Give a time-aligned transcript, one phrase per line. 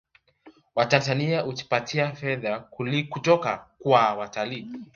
[0.75, 2.59] Watanzania hujipatia fedha
[3.09, 4.67] kutoka kwa watalii